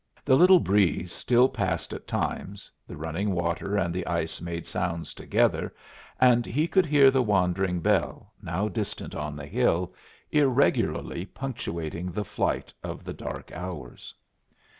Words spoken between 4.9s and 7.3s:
together, and he could hear the